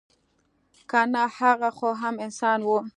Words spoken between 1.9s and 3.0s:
هم انسان وه.